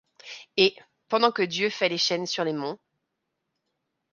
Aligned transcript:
Et, 0.57 0.75
pendant 1.09 1.31
que 1.31 1.43
Dieu 1.43 1.69
fait 1.69 1.87
les 1.87 1.99
chênes 1.99 2.25
sur 2.25 2.43
les 2.43 2.53
monts 2.53 2.79